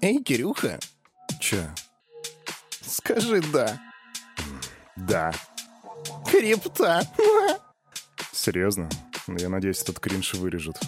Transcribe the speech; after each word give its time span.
Эй, 0.00 0.22
Кирюха, 0.22 0.78
Че? 1.40 1.70
скажи 2.82 3.40
«да». 3.52 3.80
Да. 4.96 5.32
Крипта. 6.30 7.02
Серьезно? 8.32 8.88
Я 9.26 9.48
надеюсь, 9.48 9.80
этот 9.82 10.00
кринж 10.00 10.34
вырежут. 10.34 10.78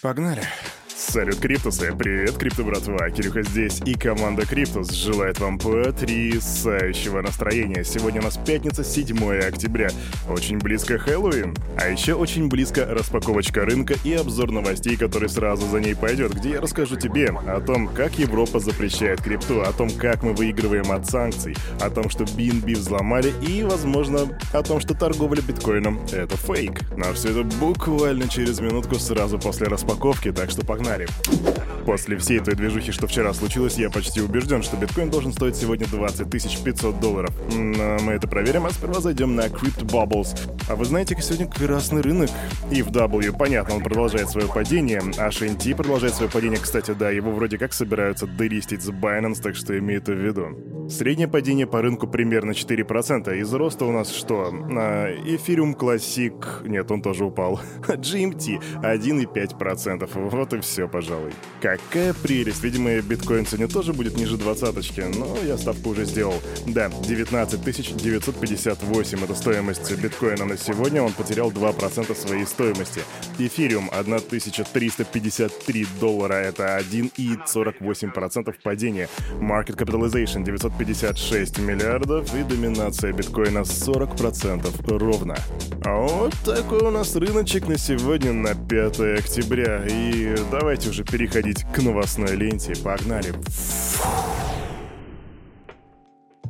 Погнали. 0.00 0.46
Салют, 1.08 1.40
Криптусы! 1.40 1.92
Привет, 1.98 2.38
Крипто 2.38 2.62
братва! 2.62 3.10
Кирюха 3.10 3.42
здесь 3.42 3.80
и 3.84 3.94
команда 3.94 4.46
Криптус 4.46 4.92
желает 4.92 5.40
вам 5.40 5.58
потрясающего 5.58 7.20
настроения. 7.20 7.84
Сегодня 7.84 8.20
у 8.20 8.24
нас 8.24 8.38
пятница, 8.38 8.84
7 8.84 9.18
октября. 9.40 9.90
Очень 10.28 10.58
близко 10.58 10.98
Хэллоуин. 10.98 11.54
А 11.76 11.88
еще 11.88 12.14
очень 12.14 12.48
близко 12.48 12.86
распаковочка 12.86 13.64
рынка 13.64 13.94
и 14.04 14.14
обзор 14.14 14.52
новостей, 14.52 14.96
который 14.96 15.28
сразу 15.28 15.66
за 15.66 15.80
ней 15.80 15.96
пойдет, 15.96 16.34
где 16.34 16.50
я 16.50 16.60
расскажу 16.60 16.96
тебе 16.96 17.28
о 17.30 17.60
том, 17.60 17.88
как 17.88 18.18
Европа 18.18 18.60
запрещает 18.60 19.20
крипту, 19.20 19.60
о 19.60 19.72
том, 19.72 19.90
как 19.90 20.22
мы 20.22 20.32
выигрываем 20.32 20.92
от 20.92 21.10
санкций, 21.10 21.56
о 21.80 21.90
том, 21.90 22.08
что 22.10 22.24
BNB 22.24 22.76
взломали 22.76 23.32
и, 23.46 23.64
возможно, 23.64 24.38
о 24.52 24.62
том, 24.62 24.80
что 24.80 24.94
торговля 24.94 25.42
биткоином— 25.42 26.00
это 26.12 26.36
фейк. 26.36 26.80
Но 26.96 27.12
все 27.12 27.30
это 27.30 27.42
буквально 27.56 28.28
через 28.28 28.60
минутку 28.60 28.94
сразу 28.94 29.38
после 29.38 29.66
распаковки, 29.66 30.32
так 30.32 30.50
что 30.50 30.64
погнали. 30.64 30.91
haremos. 30.92 31.81
После 31.86 32.16
всей 32.16 32.40
той 32.40 32.54
движухи, 32.54 32.92
что 32.92 33.06
вчера 33.06 33.32
случилось, 33.32 33.76
я 33.76 33.90
почти 33.90 34.20
убежден, 34.20 34.62
что 34.62 34.76
биткоин 34.76 35.10
должен 35.10 35.32
стоить 35.32 35.56
сегодня 35.56 35.86
20 35.86 36.30
500 36.30 37.00
долларов. 37.00 37.30
Но 37.50 37.98
мы 38.00 38.12
это 38.12 38.28
проверим, 38.28 38.66
а 38.66 38.70
сперва 38.70 39.00
зайдем 39.00 39.34
на 39.34 39.46
Crypto 39.46 39.84
Bubbles. 39.84 40.38
А 40.68 40.76
вы 40.76 40.84
знаете, 40.84 41.16
сегодня 41.20 41.46
красный 41.46 42.02
рынок. 42.02 42.30
И 42.70 42.82
в 42.82 42.90
W, 42.90 43.36
понятно, 43.36 43.76
он 43.76 43.82
продолжает 43.82 44.28
свое 44.28 44.46
падение, 44.46 45.02
а 45.18 45.28
HNT 45.28 45.74
продолжает 45.76 46.14
свое 46.14 46.30
падение. 46.30 46.58
Кстати, 46.58 46.92
да, 46.92 47.10
его 47.10 47.32
вроде 47.32 47.58
как 47.58 47.72
собираются 47.72 48.26
делистить 48.26 48.82
с 48.82 48.90
Binance, 48.90 49.40
так 49.42 49.56
что 49.56 49.76
имей 49.78 49.98
это 49.98 50.12
в 50.12 50.16
виду. 50.16 50.88
Среднее 50.88 51.28
падение 51.28 51.66
по 51.66 51.80
рынку 51.80 52.06
примерно 52.06 52.52
4%. 52.52 53.36
Из 53.38 53.52
роста 53.54 53.84
у 53.84 53.92
нас 53.92 54.10
что? 54.10 54.52
А, 54.52 55.14
Ethereum 55.24 55.76
Classic... 55.76 56.68
Нет, 56.68 56.90
он 56.90 57.02
тоже 57.02 57.24
упал. 57.24 57.60
GMT 57.86 58.82
1,5%. 58.82 60.08
Вот 60.14 60.52
и 60.54 60.60
все, 60.60 60.88
пожалуй. 60.88 61.32
Какая 61.72 62.12
прелесть. 62.14 62.62
Видимо, 62.62 63.00
биткоин 63.00 63.46
сегодня 63.46 63.68
тоже 63.68 63.92
будет 63.92 64.16
ниже 64.16 64.36
двадцаточки, 64.36 65.00
но 65.00 65.36
я 65.44 65.56
ставку 65.56 65.90
уже 65.90 66.04
сделал. 66.04 66.34
Да, 66.66 66.90
19 67.08 67.62
958 67.96 69.24
это 69.24 69.34
стоимость 69.34 69.90
биткоина 69.96 70.44
на 70.44 70.56
сегодня. 70.58 71.02
Он 71.02 71.12
потерял 71.12 71.50
2% 71.50 72.14
своей 72.14 72.46
стоимости. 72.46 73.02
Эфириум 73.38 73.90
1353 73.92 75.86
доллара. 76.00 76.34
Это 76.34 76.78
1,48% 76.78 78.54
падения. 78.62 79.08
Market 79.40 79.76
Capitalization 79.76 80.44
956 80.44 81.58
миллиардов 81.58 82.34
и 82.34 82.42
доминация 82.42 83.12
биткоина 83.12 83.60
40% 83.60 84.98
ровно. 84.98 85.36
А 85.84 85.96
вот 86.00 86.34
такой 86.44 86.80
у 86.80 86.90
нас 86.90 87.16
рыночек 87.16 87.66
на 87.68 87.78
сегодня, 87.78 88.32
на 88.32 88.54
5 88.54 89.00
октября. 89.18 89.82
И 89.88 90.34
давайте 90.50 90.90
уже 90.90 91.04
переходить 91.04 91.61
к 91.72 91.78
новостной 91.78 92.34
ленте. 92.36 92.74
Погнали. 92.82 93.32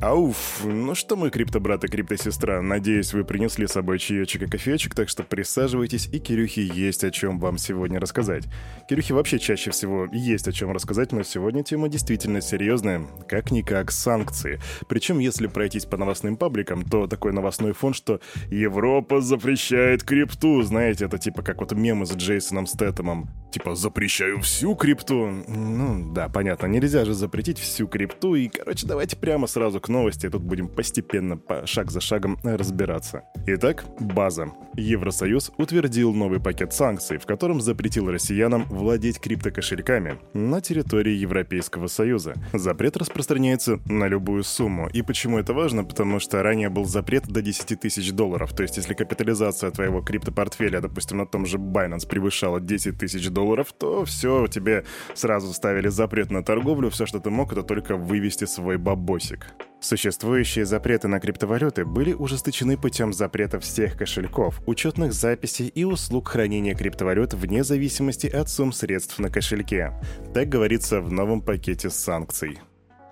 Ауф, 0.03 0.65
ну 0.65 0.95
что, 0.95 1.15
мой 1.15 1.31
криптобрат 1.31 1.85
и 1.85 1.87
криптосестра, 1.87 2.59
надеюсь, 2.59 3.13
вы 3.13 3.23
принесли 3.23 3.67
с 3.67 3.71
собой 3.71 3.99
чаечек 3.99 4.41
и 4.41 4.47
кофеечек, 4.47 4.93
так 4.93 5.07
что 5.07 5.23
присаживайтесь, 5.23 6.09
и 6.11 6.19
Кирюхе 6.19 6.65
есть 6.65 7.05
о 7.05 7.09
чем 7.09 7.39
вам 7.39 7.57
сегодня 7.57 8.01
рассказать. 8.01 8.43
Кирюхе 8.89 9.13
вообще 9.13 9.39
чаще 9.39 9.71
всего 9.71 10.09
есть 10.11 10.45
о 10.49 10.51
чем 10.51 10.73
рассказать, 10.73 11.13
но 11.13 11.23
сегодня 11.23 11.63
тема 11.63 11.87
действительно 11.87 12.41
серьезная, 12.41 13.01
как-никак 13.29 13.91
санкции. 13.91 14.59
Причем, 14.89 15.19
если 15.19 15.47
пройтись 15.47 15.85
по 15.85 15.95
новостным 15.95 16.35
пабликам, 16.35 16.83
то 16.83 17.07
такой 17.07 17.31
новостной 17.31 17.71
фон, 17.71 17.93
что 17.93 18.19
Европа 18.51 19.21
запрещает 19.21 20.03
крипту, 20.03 20.63
знаете, 20.63 21.05
это 21.05 21.17
типа 21.17 21.43
как 21.43 21.61
вот 21.61 21.71
мемы 21.71 22.05
с 22.05 22.13
Джейсоном 22.13 22.67
Стэтомом. 22.67 23.29
Типа, 23.53 23.75
запрещаю 23.75 24.41
всю 24.41 24.75
крипту. 24.75 25.27
Ну, 25.47 26.11
да, 26.11 26.27
понятно, 26.27 26.65
нельзя 26.65 27.05
же 27.05 27.13
запретить 27.13 27.59
всю 27.59 27.87
крипту, 27.87 28.33
и, 28.33 28.49
короче, 28.49 28.87
давайте 28.87 29.15
прямо 29.15 29.45
сразу 29.45 29.79
к 29.79 29.92
новости, 29.93 30.29
тут 30.29 30.41
будем 30.41 30.67
постепенно, 30.67 31.37
по 31.37 31.65
шаг 31.65 31.91
за 31.91 32.01
шагом 32.01 32.37
разбираться. 32.43 33.23
Итак, 33.47 33.85
база. 33.99 34.51
Евросоюз 34.75 35.51
утвердил 35.57 36.13
новый 36.13 36.39
пакет 36.39 36.73
санкций, 36.73 37.17
в 37.19 37.25
котором 37.25 37.61
запретил 37.61 38.09
россиянам 38.09 38.63
владеть 38.65 39.19
криптокошельками 39.19 40.17
на 40.33 40.61
территории 40.61 41.13
Европейского 41.13 41.87
Союза. 41.87 42.33
Запрет 42.53 42.97
распространяется 42.97 43.79
на 43.85 44.07
любую 44.07 44.43
сумму. 44.43 44.89
И 44.91 45.01
почему 45.03 45.37
это 45.37 45.53
важно? 45.53 45.83
Потому 45.83 46.19
что 46.19 46.41
ранее 46.41 46.69
был 46.69 46.85
запрет 46.85 47.27
до 47.27 47.41
10 47.41 47.79
тысяч 47.79 48.11
долларов. 48.11 48.53
То 48.53 48.63
есть, 48.63 48.77
если 48.77 48.95
капитализация 48.95 49.69
твоего 49.71 50.01
криптопортфеля, 50.01 50.81
допустим, 50.81 51.17
на 51.19 51.27
том 51.27 51.45
же 51.45 51.57
Binance 51.57 52.07
превышала 52.07 52.59
10 52.59 52.97
тысяч 52.97 53.29
долларов, 53.29 53.71
то 53.73 54.05
все, 54.05 54.47
тебе 54.47 54.85
сразу 55.13 55.53
ставили 55.53 55.89
запрет 55.89 56.31
на 56.31 56.43
торговлю, 56.43 56.89
все, 56.89 57.05
что 57.05 57.19
ты 57.19 57.29
мог, 57.29 57.51
это 57.51 57.61
только 57.61 57.95
вывести 57.95 58.45
свой 58.45 58.77
бабосик. 58.77 59.45
Существующие 59.83 60.63
запреты 60.63 61.09
на 61.09 61.19
криптовалюты 61.19 61.83
были 61.83 62.13
ужесточены 62.13 62.77
путем 62.77 63.11
запрета 63.11 63.59
всех 63.59 63.97
кошельков, 63.97 64.61
учетных 64.65 65.11
записей 65.11 65.67
и 65.67 65.83
услуг 65.83 66.29
хранения 66.29 66.73
криптовалют 66.73 67.33
вне 67.33 67.65
зависимости 67.65 68.27
от 68.27 68.47
сумм 68.49 68.71
средств 68.71 69.19
на 69.19 69.29
кошельке. 69.29 69.91
Так 70.33 70.47
говорится 70.47 71.01
в 71.01 71.11
новом 71.11 71.41
пакете 71.41 71.89
санкций. 71.89 72.59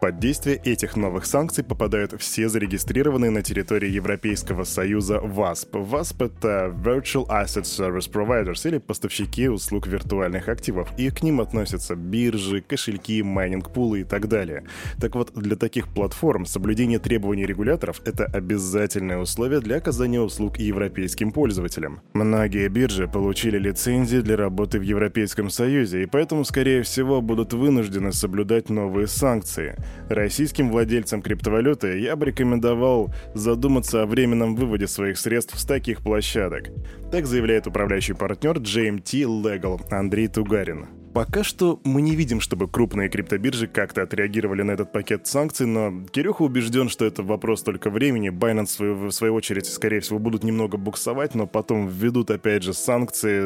Под 0.01 0.17
действие 0.17 0.59
этих 0.65 0.95
новых 0.95 1.27
санкций 1.27 1.63
попадают 1.63 2.19
все 2.19 2.49
зарегистрированные 2.49 3.29
на 3.29 3.43
территории 3.43 3.91
Европейского 3.91 4.63
Союза 4.63 5.19
VASP. 5.19 5.75
VASP— 5.75 6.21
это 6.23 6.75
Virtual 6.75 7.27
Asset 7.27 7.65
Service 7.65 8.11
Providers 8.11 8.67
или 8.67 8.79
поставщики 8.79 9.47
услуг 9.47 9.85
виртуальных 9.85 10.49
активов. 10.49 10.89
И 10.97 11.11
к 11.11 11.21
ним 11.21 11.39
относятся 11.39 11.95
биржи, 11.95 12.61
кошельки, 12.61 13.21
майнинг-пулы 13.21 14.01
и 14.01 14.03
так 14.03 14.27
далее. 14.27 14.63
Так 14.99 15.13
вот, 15.13 15.33
для 15.35 15.55
таких 15.55 15.87
платформ 15.87 16.47
соблюдение 16.47 16.97
требований 16.97 17.45
регуляторов— 17.45 18.01
это 18.03 18.25
обязательное 18.25 19.19
условие 19.19 19.59
для 19.59 19.75
оказания 19.75 20.19
услуг 20.19 20.57
европейским 20.57 21.31
пользователям. 21.31 22.01
Многие 22.13 22.69
биржи 22.69 23.07
получили 23.07 23.59
лицензии 23.59 24.17
для 24.17 24.35
работы 24.35 24.79
в 24.79 24.81
Европейском 24.81 25.51
Союзе, 25.51 26.01
и 26.01 26.05
поэтому, 26.07 26.43
скорее 26.43 26.81
всего, 26.81 27.21
будут 27.21 27.53
вынуждены 27.53 28.11
соблюдать 28.11 28.71
новые 28.71 29.05
санкции— 29.05 29.75
Российским 30.09 30.69
владельцам 30.69 31.21
криптовалюты 31.21 31.99
я 31.99 32.15
бы 32.15 32.25
рекомендовал 32.25 33.13
задуматься 33.33 34.03
о 34.03 34.05
временном 34.05 34.55
выводе 34.55 34.87
своих 34.87 35.17
средств 35.17 35.57
с 35.57 35.65
таких 35.65 36.01
площадок. 36.01 36.69
Так 37.11 37.25
заявляет 37.25 37.67
управляющий 37.67 38.13
партнер 38.13 38.57
GMT 38.57 39.23
Legal 39.43 39.81
Андрей 39.89 40.27
Тугарин. 40.27 40.87
Пока 41.13 41.43
что 41.43 41.81
мы 41.83 42.01
не 42.01 42.15
видим, 42.15 42.39
чтобы 42.39 42.69
крупные 42.69 43.09
криптобиржи 43.09 43.67
как-то 43.67 44.03
отреагировали 44.03 44.61
на 44.61 44.71
этот 44.71 44.93
пакет 44.93 45.27
санкций, 45.27 45.67
но 45.67 46.05
Кирюха 46.09 46.43
убежден, 46.43 46.87
что 46.87 47.03
это 47.03 47.21
вопрос 47.21 47.63
только 47.63 47.89
времени. 47.89 48.29
Binance, 48.29 49.07
в 49.07 49.11
свою 49.11 49.33
очередь, 49.33 49.65
скорее 49.65 49.99
всего, 49.99 50.19
будут 50.19 50.45
немного 50.45 50.77
буксовать, 50.77 51.35
но 51.35 51.47
потом 51.47 51.89
введут 51.89 52.31
опять 52.31 52.63
же 52.63 52.73
санкции. 52.73 53.43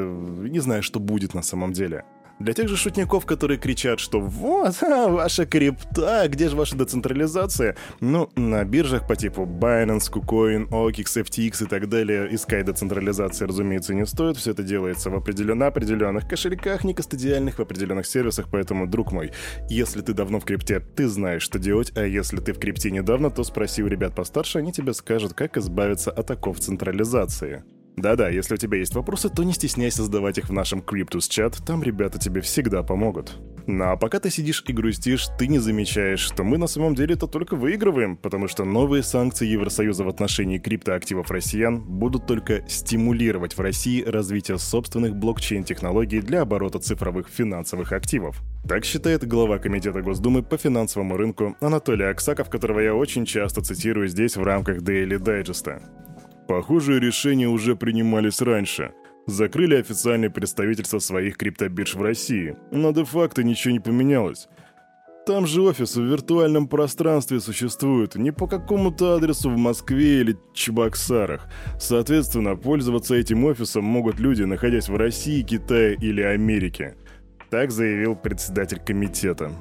Не 0.47 0.59
знаю, 0.59 0.83
что 0.83 0.99
будет 0.99 1.33
на 1.33 1.41
самом 1.41 1.73
деле. 1.73 2.03
Для 2.37 2.53
тех 2.53 2.67
же 2.67 2.75
шутников, 2.75 3.25
которые 3.25 3.57
кричат, 3.57 4.01
что 4.01 4.19
вот, 4.19 4.83
а, 4.83 5.07
ваша 5.07 5.45
крипта, 5.45 6.27
где 6.27 6.49
же 6.49 6.57
ваша 6.57 6.75
децентрализация? 6.75 7.77
Ну, 8.01 8.29
на 8.35 8.65
биржах 8.65 9.07
по 9.07 9.15
типу 9.15 9.43
Binance, 9.43 10.11
KuCoin, 10.11 10.67
OKX, 10.67 11.23
FTX 11.23 11.63
и 11.63 11.67
так 11.67 11.87
далее 11.87 12.27
искать 12.35 12.65
децентрализации, 12.65 13.45
разумеется, 13.45 13.93
не 13.93 14.05
стоит. 14.05 14.35
Все 14.35 14.51
это 14.51 14.63
делается 14.63 15.09
в 15.09 15.15
определенно 15.15 15.67
определенных 15.67 16.27
кошельках, 16.27 16.83
не 16.83 16.93
кастодиальных, 16.93 17.57
в 17.57 17.61
определенных 17.61 18.05
сервисах. 18.05 18.47
Поэтому, 18.51 18.85
друг 18.85 19.13
мой, 19.13 19.31
если 19.69 20.01
ты 20.01 20.13
давно 20.13 20.41
в 20.41 20.45
крипте, 20.45 20.81
ты 20.81 21.07
знаешь, 21.07 21.41
что 21.41 21.57
делать, 21.57 21.93
а 21.95 22.05
если 22.05 22.41
ты 22.41 22.51
в 22.51 22.59
крипте 22.59 22.91
недавно, 22.91 23.31
то 23.31 23.45
спроси 23.45 23.81
у 23.81 23.87
ребят 23.87 24.13
постарше, 24.13 24.59
они 24.59 24.73
тебе 24.73 24.93
скажут, 24.93 25.33
как 25.33 25.55
избавиться 25.55 26.11
от 26.11 26.29
оков 26.31 26.59
централизации. 26.59 27.63
Да-да, 27.97 28.29
если 28.29 28.55
у 28.55 28.57
тебя 28.57 28.77
есть 28.77 28.93
вопросы, 28.93 29.29
то 29.29 29.43
не 29.43 29.53
стесняйся 29.53 30.03
задавать 30.03 30.37
их 30.37 30.49
в 30.49 30.53
нашем 30.53 30.79
Cryptus 30.79 31.29
чат, 31.29 31.57
там 31.65 31.81
ребята 31.81 32.19
тебе 32.19 32.41
всегда 32.41 32.83
помогут. 32.83 33.37
Ну 33.67 33.83
а 33.85 33.95
пока 33.95 34.19
ты 34.19 34.29
сидишь 34.29 34.63
и 34.67 34.73
грустишь, 34.73 35.27
ты 35.39 35.47
не 35.47 35.59
замечаешь, 35.59 36.19
что 36.19 36.43
мы 36.43 36.57
на 36.57 36.67
самом 36.67 36.93
деле 36.93 37.15
это 37.15 37.25
только 37.25 37.55
выигрываем, 37.55 38.15
потому 38.17 38.47
что 38.47 38.63
новые 38.63 39.01
санкции 39.01 39.47
Евросоюза 39.47 40.03
в 40.03 40.09
отношении 40.09 40.59
криптоактивов 40.59 41.31
россиян 41.31 41.79
будут 41.81 42.27
только 42.27 42.63
стимулировать 42.67 43.57
в 43.57 43.61
России 43.61 44.03
развитие 44.03 44.59
собственных 44.59 45.15
блокчейн-технологий 45.15 46.21
для 46.21 46.41
оборота 46.41 46.79
цифровых 46.79 47.27
финансовых 47.29 47.91
активов. 47.91 48.43
Так 48.67 48.83
считает 48.83 49.27
глава 49.27 49.57
Комитета 49.57 50.01
Госдумы 50.01 50.43
по 50.43 50.57
финансовому 50.57 51.17
рынку 51.17 51.55
Анатолий 51.59 52.05
Аксаков, 52.05 52.49
которого 52.49 52.81
я 52.81 52.93
очень 52.93 53.25
часто 53.25 53.61
цитирую 53.61 54.09
здесь 54.09 54.35
в 54.35 54.43
рамках 54.43 54.79
Daily 54.79 55.17
Digest. 55.17 55.81
Похожие 56.47 56.99
решения 56.99 57.47
уже 57.47 57.75
принимались 57.75 58.41
раньше. 58.41 58.91
закрыли 59.27 59.75
официальные 59.75 60.29
представительства 60.29 60.99
своих 60.99 61.37
криптобирж 61.37 61.95
в 61.95 62.01
России, 62.01 62.55
но 62.71 62.91
де-факто 62.91 63.43
ничего 63.43 63.71
не 63.71 63.79
поменялось. 63.79 64.47
Там 65.25 65.47
же 65.47 65.63
офис 65.63 65.95
в 65.95 66.03
виртуальном 66.03 66.67
пространстве 66.67 67.39
существует, 67.39 68.15
не 68.15 68.31
по 68.31 68.45
какому-то 68.45 69.15
адресу 69.15 69.49
в 69.49 69.57
Москве 69.57 70.21
или 70.21 70.37
Чебоксарах. 70.53 71.47
Соответственно, 71.79 72.55
пользоваться 72.55 73.15
этим 73.15 73.43
офисом 73.45 73.83
могут 73.83 74.19
люди, 74.19 74.43
находясь 74.43 74.87
в 74.87 74.95
России, 74.95 75.41
Китае 75.41 75.97
или 75.99 76.21
Америке. 76.21 76.95
Так 77.49 77.71
заявил 77.71 78.15
председатель 78.15 78.79
комитета. 78.79 79.51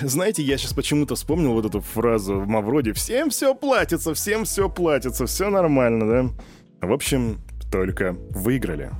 Знаете, 0.00 0.42
я 0.42 0.58
сейчас 0.58 0.72
почему-то 0.72 1.14
вспомнил 1.14 1.52
вот 1.52 1.66
эту 1.66 1.80
фразу 1.80 2.40
в 2.40 2.48
Мавроде 2.48 2.92
«Всем 2.92 3.30
все 3.30 3.54
платится, 3.54 4.12
всем 4.14 4.44
все 4.44 4.68
платится, 4.68 5.26
все 5.26 5.50
нормально, 5.50 6.06
да?» 6.80 6.86
В 6.86 6.92
общем, 6.92 7.38
только 7.70 8.16
выиграли. 8.30 8.90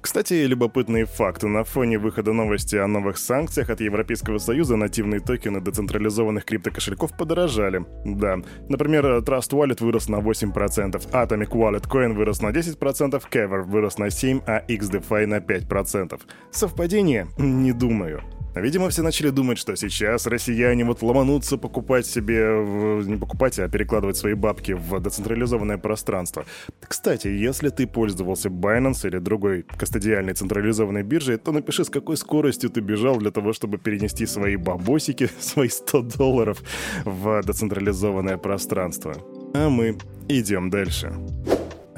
Кстати, 0.00 0.46
любопытные 0.46 1.04
факты. 1.04 1.46
На 1.46 1.62
фоне 1.62 1.98
выхода 1.98 2.32
новости 2.32 2.74
о 2.74 2.86
новых 2.86 3.18
санкциях 3.18 3.68
от 3.70 3.80
Европейского 3.80 4.38
Союза 4.38 4.76
нативные 4.76 5.20
токены 5.20 5.60
децентрализованных 5.60 6.46
криптокошельков 6.46 7.16
подорожали. 7.16 7.84
Да, 8.04 8.38
например, 8.68 9.04
Trust 9.18 9.50
Wallet 9.50 9.84
вырос 9.84 10.08
на 10.08 10.16
8%, 10.16 11.10
Atomic 11.12 11.50
Wallet 11.50 11.86
Coin 11.86 12.14
вырос 12.14 12.40
на 12.40 12.48
10%, 12.48 13.22
Kever 13.30 13.62
вырос 13.62 13.98
на 13.98 14.06
7%, 14.06 14.42
а 14.46 14.64
XDeFi 14.66 15.26
на 15.26 15.38
5%. 15.38 16.20
Совпадение? 16.50 17.28
Не 17.36 17.72
думаю. 17.72 18.22
Видимо, 18.54 18.88
все 18.88 19.02
начали 19.02 19.30
думать, 19.30 19.58
что 19.58 19.76
сейчас 19.76 20.26
россияне 20.26 20.84
вот 20.84 21.02
ломанутся 21.02 21.56
покупать 21.56 22.06
себе, 22.06 23.04
не 23.06 23.16
покупать, 23.16 23.58
а 23.58 23.68
перекладывать 23.68 24.16
свои 24.16 24.34
бабки 24.34 24.72
в 24.72 25.00
децентрализованное 25.00 25.78
пространство. 25.78 26.44
Кстати, 26.80 27.28
если 27.28 27.68
ты 27.68 27.86
пользовался 27.86 28.48
Binance 28.48 29.06
или 29.06 29.18
другой 29.18 29.62
кастодиальной 29.62 30.34
централизованной 30.34 31.02
биржей, 31.02 31.36
то 31.36 31.52
напиши, 31.52 31.84
с 31.84 31.90
какой 31.90 32.16
скоростью 32.16 32.70
ты 32.70 32.80
бежал 32.80 33.18
для 33.18 33.30
того, 33.30 33.52
чтобы 33.52 33.78
перенести 33.78 34.26
свои 34.26 34.56
бабосики, 34.56 35.30
свои 35.40 35.68
100 35.68 36.02
долларов 36.02 36.62
в 37.04 37.42
децентрализованное 37.42 38.36
пространство. 38.36 39.14
А 39.54 39.68
мы 39.68 39.96
идем 40.28 40.70
дальше. 40.70 41.12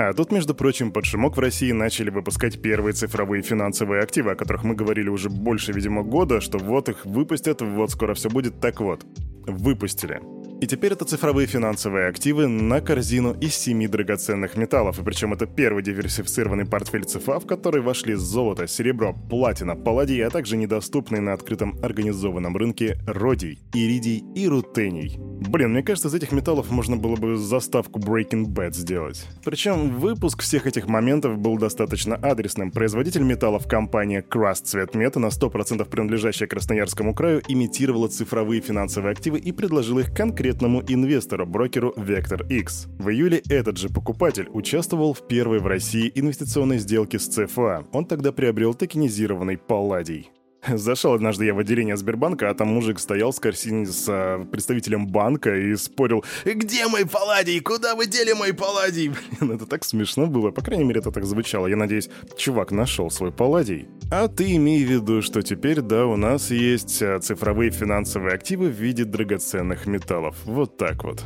А 0.08 0.12
тут, 0.14 0.32
между 0.32 0.54
прочим, 0.54 0.90
под 0.90 1.04
шумок 1.04 1.36
в 1.36 1.40
России 1.40 1.70
начали 1.70 2.10
выпускать 2.10 2.60
первые 2.60 2.92
цифровые 2.92 3.42
финансовые 3.42 4.02
активы, 4.02 4.32
о 4.32 4.34
которых 4.34 4.64
мы 4.64 4.74
говорили 4.74 5.08
уже 5.08 5.30
больше, 5.30 5.72
видимо, 5.72 6.02
года, 6.02 6.40
что 6.40 6.58
вот 6.58 6.88
их 6.88 7.06
выпустят, 7.06 7.60
вот 7.60 7.90
скоро 7.90 8.14
все 8.14 8.28
будет. 8.28 8.60
Так 8.60 8.80
вот, 8.80 9.06
выпустили. 9.46 10.20
И 10.62 10.66
теперь 10.68 10.92
это 10.92 11.04
цифровые 11.04 11.48
финансовые 11.48 12.06
активы 12.06 12.46
на 12.46 12.80
корзину 12.80 13.32
из 13.40 13.56
семи 13.56 13.88
драгоценных 13.88 14.56
металлов. 14.56 15.00
И 15.00 15.02
причем 15.02 15.32
это 15.32 15.44
первый 15.44 15.82
диверсифицированный 15.82 16.66
портфель 16.66 17.02
ЦФА, 17.02 17.40
в 17.40 17.46
который 17.48 17.80
вошли 17.80 18.14
золото, 18.14 18.68
серебро, 18.68 19.12
платина, 19.12 19.74
палладий, 19.74 20.24
а 20.24 20.30
также 20.30 20.56
недоступные 20.56 21.20
на 21.20 21.32
открытом 21.32 21.76
организованном 21.82 22.56
рынке 22.56 22.96
родий, 23.08 23.58
иридий 23.74 24.22
и 24.36 24.46
рутений. 24.46 25.16
Блин, 25.18 25.72
мне 25.72 25.82
кажется, 25.82 26.06
из 26.06 26.14
этих 26.14 26.30
металлов 26.30 26.70
можно 26.70 26.96
было 26.96 27.16
бы 27.16 27.36
заставку 27.36 27.98
Breaking 27.98 28.46
Bad 28.46 28.74
сделать. 28.74 29.26
Причем 29.44 29.98
выпуск 29.98 30.42
всех 30.42 30.68
этих 30.68 30.86
моментов 30.86 31.38
был 31.38 31.58
достаточно 31.58 32.14
адресным. 32.14 32.70
Производитель 32.70 33.22
металлов 33.22 33.66
компания 33.66 34.22
Crust 34.22 34.66
Цветмета, 34.66 35.18
на 35.18 35.26
100% 35.26 35.84
принадлежащая 35.90 36.46
Красноярскому 36.46 37.16
краю, 37.16 37.42
имитировала 37.48 38.06
цифровые 38.06 38.60
финансовые 38.60 39.10
активы 39.10 39.40
и 39.40 39.50
предложила 39.50 39.98
их 39.98 40.14
конкретно 40.14 40.51
конкретному 40.52 40.82
инвестору, 40.86 41.46
брокеру 41.46 41.94
Vector 41.96 42.46
X. 42.48 42.86
В 42.98 43.08
июле 43.08 43.42
этот 43.48 43.78
же 43.78 43.88
покупатель 43.88 44.48
участвовал 44.52 45.14
в 45.14 45.26
первой 45.26 45.60
в 45.60 45.66
России 45.66 46.12
инвестиционной 46.14 46.78
сделке 46.78 47.18
с 47.18 47.26
ЦФА. 47.26 47.86
Он 47.92 48.04
тогда 48.04 48.32
приобрел 48.32 48.74
токенизированный 48.74 49.56
палладий. 49.56 50.30
Зашел 50.68 51.12
однажды 51.12 51.44
я 51.44 51.54
в 51.54 51.58
отделение 51.58 51.96
Сбербанка, 51.96 52.48
а 52.48 52.54
там 52.54 52.68
мужик 52.68 53.00
стоял 53.00 53.32
с 53.32 53.40
корсиной 53.40 53.86
с 53.86 54.06
а, 54.08 54.44
представителем 54.44 55.08
банка 55.08 55.56
и 55.56 55.74
спорил 55.74 56.24
«Где 56.44 56.86
мой 56.86 57.04
палладий? 57.04 57.58
Куда 57.60 57.96
вы 57.96 58.06
дели 58.06 58.32
мой 58.32 58.54
палладий?» 58.54 59.12
Блин, 59.40 59.56
это 59.56 59.66
так 59.66 59.84
смешно 59.84 60.26
было, 60.26 60.52
по 60.52 60.62
крайней 60.62 60.84
мере, 60.84 61.00
это 61.00 61.10
так 61.10 61.24
звучало. 61.24 61.66
Я 61.66 61.76
надеюсь, 61.76 62.08
чувак 62.36 62.70
нашел 62.70 63.10
свой 63.10 63.32
палладий. 63.32 63.88
А 64.12 64.28
ты 64.28 64.54
имей 64.54 64.84
в 64.84 64.90
виду, 64.90 65.20
что 65.20 65.42
теперь, 65.42 65.80
да, 65.80 66.06
у 66.06 66.16
нас 66.16 66.50
есть 66.52 67.02
а, 67.02 67.18
цифровые 67.18 67.72
финансовые 67.72 68.34
активы 68.34 68.68
в 68.68 68.74
виде 68.74 69.04
драгоценных 69.04 69.86
металлов. 69.86 70.36
Вот 70.44 70.76
так 70.76 71.02
вот. 71.02 71.24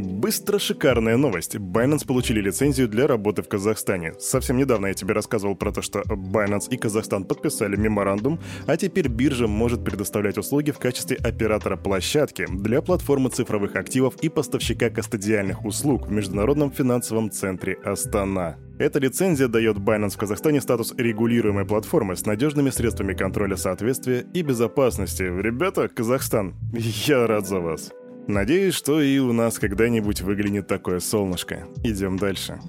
Быстро 0.00 0.58
шикарная 0.58 1.16
новость. 1.16 1.56
Binance 1.56 2.06
получили 2.06 2.40
лицензию 2.40 2.88
для 2.88 3.06
работы 3.06 3.42
в 3.42 3.48
Казахстане. 3.48 4.14
Совсем 4.18 4.56
недавно 4.56 4.86
я 4.86 4.94
тебе 4.94 5.12
рассказывал 5.12 5.54
про 5.54 5.72
то, 5.72 5.82
что 5.82 6.00
Binance 6.00 6.68
и 6.70 6.76
Казахстан 6.76 7.24
подписали 7.24 7.76
меморандум, 7.76 8.40
а 8.66 8.76
теперь 8.76 9.08
биржа 9.08 9.46
может 9.46 9.84
предоставлять 9.84 10.38
услуги 10.38 10.70
в 10.70 10.78
качестве 10.78 11.16
оператора 11.16 11.76
площадки 11.76 12.46
для 12.48 12.80
платформы 12.80 13.28
цифровых 13.28 13.76
активов 13.76 14.14
и 14.22 14.28
поставщика 14.28 14.88
кастодиальных 14.88 15.64
услуг 15.64 16.06
в 16.06 16.10
Международном 16.12 16.72
финансовом 16.72 17.30
центре 17.30 17.74
Астана. 17.84 18.56
Эта 18.78 18.98
лицензия 18.98 19.46
дает 19.46 19.76
Binance 19.76 20.14
в 20.14 20.18
Казахстане 20.18 20.62
статус 20.62 20.94
регулируемой 20.96 21.66
платформы 21.66 22.16
с 22.16 22.24
надежными 22.24 22.70
средствами 22.70 23.12
контроля 23.12 23.56
соответствия 23.56 24.24
и 24.32 24.40
безопасности. 24.40 25.22
Ребята, 25.22 25.88
Казахстан, 25.88 26.54
я 26.72 27.26
рад 27.26 27.46
за 27.46 27.60
вас. 27.60 27.92
Надеюсь, 28.30 28.74
что 28.74 29.00
и 29.00 29.18
у 29.18 29.32
нас 29.32 29.58
когда-нибудь 29.58 30.20
выглянет 30.20 30.68
такое 30.68 31.00
солнышко. 31.00 31.66
Идем 31.82 32.16
дальше. 32.16 32.60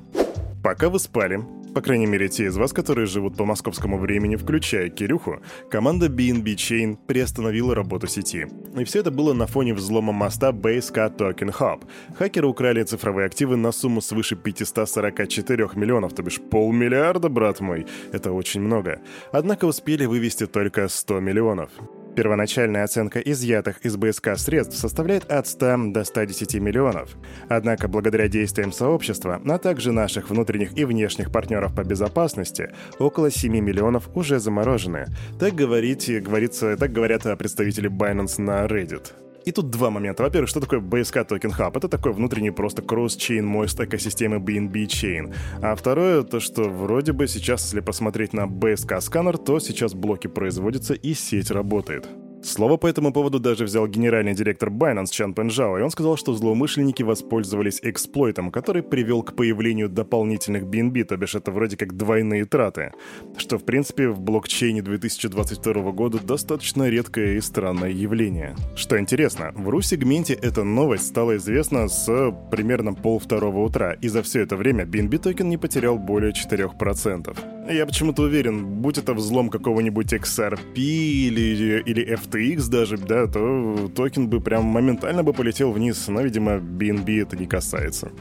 Пока 0.64 0.90
вы 0.90 0.98
спали, 0.98 1.40
по 1.76 1.82
крайней 1.82 2.08
мере 2.08 2.30
те 2.30 2.46
из 2.46 2.58
вас, 2.58 2.74
которые 2.74 3.06
живут 3.06 3.38
по 3.38 3.46
московскому 3.46 4.00
времени, 4.00 4.38
включая 4.38 4.90
Кирюху, 4.90 5.40
команда 5.70 6.08
BNB 6.08 6.56
Chain 6.56 6.98
приостановила 7.06 7.76
работу 7.76 8.08
сети. 8.08 8.48
И 8.76 8.84
все 8.86 9.02
это 9.02 9.12
было 9.12 9.34
на 9.34 9.46
фоне 9.46 9.76
взлома 9.76 10.12
моста 10.12 10.50
BSK 10.50 11.16
Token 11.16 11.56
Hub. 11.60 11.84
Хакеры 12.18 12.48
украли 12.48 12.82
цифровые 12.82 13.28
активы 13.28 13.56
на 13.56 13.72
сумму 13.72 14.02
свыше 14.02 14.36
544 14.36 15.70
миллионов, 15.76 16.14
то 16.14 16.24
бишь 16.24 16.42
полмиллиарда, 16.42 17.30
брат 17.30 17.60
мой. 17.60 17.86
Это 18.12 18.32
очень 18.32 18.62
много. 18.62 19.00
Однако 19.32 19.66
успели 19.66 20.06
вывести 20.06 20.48
только 20.48 20.88
100 20.88 21.20
миллионов. 21.20 21.70
Первоначальная 22.16 22.84
оценка 22.84 23.20
изъятых 23.20 23.86
из 23.86 23.96
БСК 23.96 24.38
средств 24.38 24.78
составляет 24.78 25.32
от 25.32 25.48
100 25.48 25.92
до 25.92 26.04
110 26.04 26.56
миллионов. 26.56 27.16
Однако 27.48 27.88
благодаря 27.88 28.28
действиям 28.28 28.72
сообщества, 28.72 29.42
а 29.46 29.58
также 29.58 29.92
наших 29.92 30.30
внутренних 30.30 30.78
и 30.78 30.86
внешних 30.86 31.32
партнеров 31.32 31.74
по 31.74 31.84
безопасности, 31.84 32.72
около 33.00 33.32
7 33.32 33.60
миллионов 33.60 34.10
уже 34.16 34.40
заморожены. 34.40 35.08
Так, 35.40 35.56
говорите, 35.56 36.20
говорится, 36.20 36.76
так 36.78 36.92
говорят 36.92 37.22
представители 37.38 37.90
Binance 37.90 38.42
на 38.42 38.66
Reddit. 38.66 39.14
И 39.46 39.52
тут 39.52 39.70
два 39.70 39.90
момента. 39.90 40.24
Во-первых, 40.24 40.50
что 40.50 40.60
такое 40.60 40.80
BSK 40.80 41.28
Token 41.28 41.58
Hub? 41.58 41.78
Это 41.78 41.88
такой 41.88 42.14
внутренний 42.14 42.52
просто 42.52 42.82
кросс-чейн 42.82 43.46
мост 43.46 43.80
экосистемы 43.80 44.38
BNB 44.38 44.86
Chain. 44.86 45.36
А 45.62 45.76
второе, 45.76 46.24
то 46.24 46.40
что 46.40 46.70
вроде 46.70 47.12
бы 47.12 47.28
сейчас, 47.28 47.64
если 47.64 47.80
посмотреть 47.80 48.34
на 48.34 48.46
BSK 48.46 49.02
сканер, 49.02 49.38
то 49.38 49.60
сейчас 49.60 49.94
блоки 49.94 50.28
производятся 50.28 50.94
и 50.94 51.14
сеть 51.14 51.52
работает. 51.52 52.08
Слово 52.44 52.78
по 52.78 52.88
этому 52.88 53.14
поводу 53.14 53.40
даже 53.40 53.66
взял 53.66 53.88
генеральный 53.88 54.34
директор 54.34 54.70
Binance 54.70 55.12
Чан 55.12 55.34
Пенжао, 55.34 55.78
и 55.78 55.84
он 55.84 55.92
сказал, 55.92 56.18
что 56.18 56.34
злоумышленники 56.34 57.04
воспользовались 57.04 57.80
эксплойтом, 57.84 58.50
который 58.52 58.82
привел 58.82 59.22
к 59.22 59.36
появлению 59.36 59.90
дополнительных 59.90 60.64
BNB, 60.64 61.04
то 61.04 61.18
бишь 61.18 61.36
это 61.36 61.52
вроде 61.52 61.78
как 61.78 61.96
двойные 61.96 62.46
траты, 62.46 62.94
что 63.38 63.60
в 63.60 63.64
принципе 63.64 64.10
в 64.10 64.20
блокчейне 64.20 64.82
2022 64.82 65.92
года 65.92 66.20
достаточно 66.20 66.90
редкое 66.90 67.38
и 67.38 67.42
странное 67.42 67.92
явление. 67.92 68.56
Что 68.76 69.00
интересно, 69.00 69.52
в 69.56 69.70
RU-сегменте 69.70 70.34
эта 70.34 70.64
новость 70.64 71.08
стала 71.08 71.38
известна 71.38 71.88
с 71.88 72.36
примерно 72.50 72.94
полвторого 72.94 73.60
утра, 73.60 73.94
и 73.94 74.08
за 74.08 74.24
все 74.24 74.42
это 74.42 74.56
время 74.56 74.86
BNB 74.86 75.20
токен 75.20 75.48
не 75.48 75.58
потерял 75.58 76.00
более 76.00 76.32
4%. 76.32 77.61
Я 77.70 77.86
почему-то 77.86 78.24
уверен, 78.24 78.66
будь 78.82 78.98
это 78.98 79.14
взлом 79.14 79.50
какого-нибудь 79.50 80.14
XRP 80.14 80.76
или, 80.76 81.82
или 81.86 82.18
FTX 82.18 82.70
даже, 82.70 82.98
да, 82.98 83.28
то 83.28 83.90
токен 83.96 84.28
бы 84.28 84.42
прям 84.42 84.66
моментально 84.66 85.24
бы 85.24 85.32
полетел 85.32 85.72
вниз, 85.72 86.08
но, 86.08 86.22
видимо, 86.22 86.54
BNB 86.54 87.22
это 87.22 87.38
не 87.38 87.46
касается. 87.46 88.12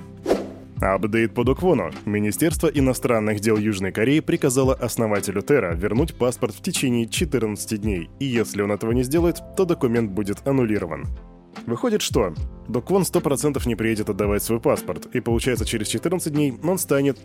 Апдейт 0.81 1.35
по 1.35 1.45
Доквону. 1.45 1.91
Министерство 2.07 2.67
иностранных 2.69 3.41
дел 3.41 3.57
Южной 3.57 3.93
Кореи 3.93 4.21
приказало 4.21 4.75
основателю 4.75 5.43
Терра 5.43 5.75
вернуть 5.75 6.15
паспорт 6.15 6.55
в 6.55 6.63
течение 6.63 7.07
14 7.07 7.81
дней, 7.81 8.09
и 8.19 8.25
если 8.25 8.63
он 8.63 8.73
этого 8.73 8.93
не 8.93 9.03
сделает, 9.03 9.43
то 9.57 9.65
документ 9.65 10.11
будет 10.11 10.47
аннулирован. 10.47 11.07
Выходит, 11.67 12.03
что 12.03 12.35
Доквон 12.69 13.03
100% 13.03 13.67
не 13.67 13.75
приедет 13.75 14.09
отдавать 14.09 14.43
свой 14.43 14.61
паспорт, 14.61 15.07
и 15.15 15.21
получается 15.21 15.65
через 15.65 15.89
14 15.89 16.33
дней 16.33 16.55
он 16.63 16.79
станет 16.79 17.19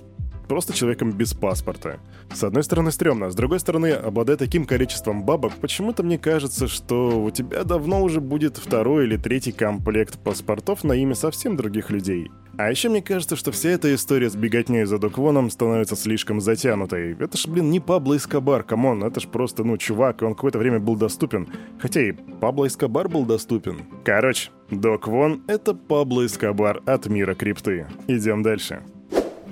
просто 0.47 0.73
человеком 0.73 1.11
без 1.11 1.33
паспорта. 1.33 1.99
С 2.33 2.43
одной 2.43 2.63
стороны, 2.63 2.91
стрёмно, 2.91 3.29
с 3.29 3.35
другой 3.35 3.59
стороны, 3.59 3.91
обладая 3.91 4.37
таким 4.37 4.65
количеством 4.65 5.23
бабок, 5.23 5.53
почему-то 5.61 6.03
мне 6.03 6.17
кажется, 6.17 6.67
что 6.67 7.23
у 7.23 7.31
тебя 7.31 7.63
давно 7.63 8.01
уже 8.01 8.21
будет 8.21 8.57
второй 8.57 9.05
или 9.05 9.17
третий 9.17 9.51
комплект 9.51 10.19
паспортов 10.19 10.83
на 10.83 10.93
имя 10.93 11.15
совсем 11.15 11.55
других 11.55 11.89
людей. 11.89 12.31
А 12.57 12.69
еще 12.69 12.87
мне 12.87 13.01
кажется, 13.01 13.35
что 13.35 13.51
вся 13.51 13.69
эта 13.69 13.93
история 13.93 14.29
с 14.29 14.35
беготней 14.35 14.85
за 14.85 14.97
До 14.97 15.10
Квоном 15.10 15.49
становится 15.49 15.97
слишком 15.97 16.39
затянутой. 16.39 17.15
Это 17.19 17.37
ж, 17.37 17.47
блин, 17.47 17.69
не 17.69 17.81
Пабло 17.81 18.15
Эскобар, 18.15 18.63
come 18.63 18.86
on, 18.86 19.03
это 19.03 19.19
ж 19.19 19.27
просто, 19.27 19.65
ну, 19.65 19.77
чувак, 19.77 20.21
и 20.21 20.25
он 20.25 20.35
какое-то 20.35 20.59
время 20.59 20.79
был 20.79 20.95
доступен. 20.95 21.49
Хотя 21.79 22.01
и 22.01 22.13
Пабло 22.13 22.67
Эскобар 22.67 23.09
был 23.09 23.25
доступен. 23.25 23.85
Короче, 24.05 24.51
До 24.71 25.07
Квон— 25.07 25.43
это 25.47 25.73
Пабло 25.73 26.25
Эскобар 26.25 26.81
от 26.85 27.07
мира 27.07 27.35
крипты. 27.35 27.87
Идем 28.07 28.41
дальше. 28.41 28.81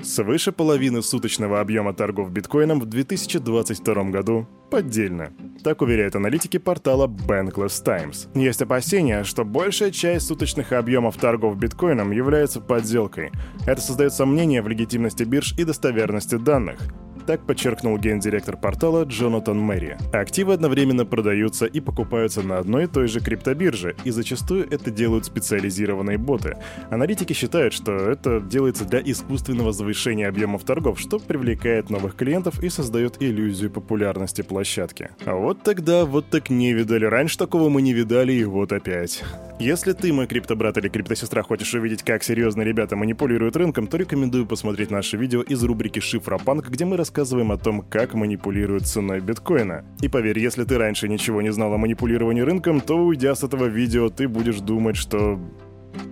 Свыше 0.04 0.52
половины 0.52 1.02
суточного 1.02 1.62
объема 1.62 1.94
торгов 1.94 2.30
биткоином 2.30 2.82
в 2.82 2.86
2022 2.86 4.04
году 4.06 4.48
поддельно. 4.70 5.32
Так 5.64 5.82
уверяют 5.82 6.16
аналитики 6.16 6.58
портала 6.58 7.08
Bankless 7.08 7.82
Times. 7.84 8.28
Есть 8.36 8.62
опасения, 8.62 9.24
что 9.24 9.46
большая 9.46 9.92
часть 9.92 10.28
суточных 10.28 10.74
объемов 10.74 11.16
торгов 11.16 11.58
биткоином 11.58 12.12
является 12.12 12.60
подделкой. 12.60 13.32
Это 13.66 13.80
создает 13.80 14.14
сомнения 14.14 14.62
в 14.62 14.68
легитимности 14.68 15.24
бирж 15.24 15.54
и 15.58 15.64
достоверности 15.64 16.36
данных. 16.36 16.80
Так 17.26 17.46
подчеркнул 17.46 17.98
гендиректор 17.98 18.58
портала 18.58 19.06
Джонатан 19.06 19.58
Мэри. 19.58 19.98
Активы 20.12 20.54
одновременно 20.54 21.06
продаются 21.06 21.66
и 21.66 21.80
покупаются 21.80 22.42
на 22.42 22.58
одной 22.58 22.84
и 22.84 22.88
той 22.88 23.08
же 23.08 23.22
криптобирже, 23.22 23.96
и 24.04 24.12
зачастую 24.12 24.70
это 24.70 24.92
делают 24.92 25.26
специализированные 25.26 26.18
боты. 26.18 26.58
Аналитики 26.90 27.32
считают, 27.32 27.74
что 27.74 27.94
это 27.94 28.42
делается 28.42 28.84
для 28.84 29.00
искусственного 29.00 29.72
завышения 29.72 30.28
объемов 30.28 30.66
торгов, 30.66 31.00
что 31.00 31.18
привлекает 31.18 31.90
новых 31.90 32.16
клиентов 32.16 32.62
и 32.62 32.68
создает 32.68 33.22
иллюзию 33.22 33.72
популярности 33.72 34.42
площадки. 34.42 35.12
А 35.24 35.36
вот 35.36 35.64
тогда 35.64 36.04
вот 36.04 36.30
так 36.30 36.50
не 36.50 36.74
видали. 36.74 37.06
Раньше 37.06 37.38
такого 37.38 37.70
мы 37.70 37.82
не 37.82 37.94
видали, 37.94 38.34
и 38.34 38.44
вот 38.44 38.74
опять. 38.74 39.24
Если 39.60 39.94
ты, 39.94 40.12
мой 40.12 40.28
криптобрат 40.28 40.78
или 40.78 40.90
криптосестра, 40.90 41.42
хочешь 41.42 41.74
увидеть, 41.74 42.04
как 42.04 42.22
серьезно 42.24 42.64
ребята 42.64 42.98
манипулируют 42.98 43.56
рынком, 43.56 43.88
то 43.88 43.96
рекомендую 43.96 44.46
посмотреть 44.46 44.92
наше 44.92 45.16
видео 45.16 45.42
из 45.42 45.64
рубрики 45.64 46.00
«Шифропанк», 46.00 46.70
где 46.70 46.84
мы 46.84 46.98
рассказываем 47.14 47.52
о 47.52 47.58
том, 47.58 47.82
как 47.82 48.16
манипулируют 48.16 48.88
ценой 48.88 49.20
биткоина. 49.20 49.86
И 50.02 50.10
поверь, 50.10 50.40
если 50.40 50.64
ты 50.64 50.80
раньше 50.80 51.08
ничего 51.08 51.44
не 51.44 51.52
знал 51.52 51.72
о 51.72 51.78
манипулировании 51.78 52.42
рынком, 52.42 52.82
то, 52.82 52.98
уйдя 52.98 53.36
с 53.36 53.44
этого 53.44 53.66
видео, 53.66 54.10
ты 54.10 54.28
будешь 54.28 54.60
думать, 54.60 54.96
что... 54.96 55.40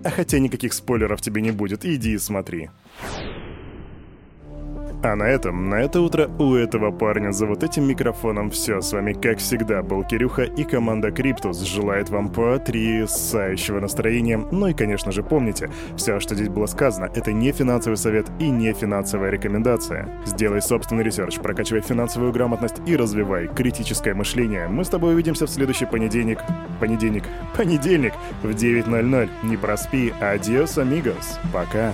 А 0.04 0.10
хотя 0.10 0.38
никаких 0.38 0.72
спойлеров 0.72 1.20
тебе 1.20 1.42
не 1.42 1.50
будет, 1.50 1.84
иди 1.84 2.12
и 2.12 2.18
смотри. 2.18 2.70
А 5.04 5.16
на 5.16 5.24
этом, 5.24 5.68
на 5.68 5.82
это 5.82 6.00
утро 6.00 6.30
у 6.38 6.54
этого 6.54 6.92
парня 6.92 7.32
за 7.32 7.46
вот 7.46 7.64
этим 7.64 7.88
микрофоном 7.88 8.50
все. 8.50 8.80
С 8.80 8.92
вами, 8.92 9.14
как 9.14 9.38
всегда, 9.38 9.82
был 9.82 10.04
Кирюха 10.04 10.44
и 10.44 10.62
команда 10.62 11.10
Криптус 11.10 11.60
желает 11.62 12.08
вам 12.08 12.28
потрясающего 12.28 13.80
настроения. 13.80 14.38
Ну 14.38 14.68
и, 14.68 14.74
конечно 14.74 15.10
же, 15.10 15.24
помните, 15.24 15.70
все, 15.96 16.20
что 16.20 16.36
здесь 16.36 16.48
было 16.48 16.66
сказано, 16.66 17.10
это 17.12 17.32
не 17.32 17.50
финансовый 17.50 17.96
совет 17.96 18.30
и 18.38 18.48
не 18.48 18.72
финансовая 18.72 19.30
рекомендация. 19.30 20.08
Сделай 20.24 20.62
собственный 20.62 21.02
research, 21.02 21.40
прокачивай 21.40 21.80
финансовую 21.80 22.32
грамотность 22.32 22.76
и 22.86 22.94
развивай 22.94 23.48
критическое 23.48 24.14
мышление. 24.14 24.68
Мы 24.68 24.84
с 24.84 24.88
тобой 24.88 25.14
увидимся 25.14 25.46
в 25.46 25.50
следующий 25.50 25.86
понедельник. 25.86 26.38
Понедельник. 26.78 27.24
Понедельник 27.56 28.12
в 28.44 28.50
9.00. 28.50 29.28
Не 29.42 29.56
проспи. 29.56 30.12
Adiós, 30.20 30.78
amigos. 30.78 31.40
Пока. 31.52 31.92